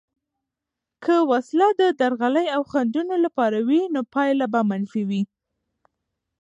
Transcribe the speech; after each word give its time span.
که 1.03 1.15
وسله 1.31 1.67
د 1.81 1.81
درغلي 1.99 2.45
او 2.55 2.61
خنډونو 2.71 3.15
لپاره 3.25 3.57
وي، 3.67 3.81
نو 3.93 4.01
پایله 4.13 4.45
به 4.53 4.61
منفي 4.69 5.03
وي. 5.09 5.21